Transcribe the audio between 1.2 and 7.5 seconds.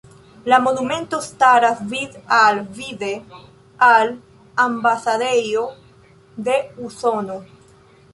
staras vid-al-vide al ambasadejo de Usono.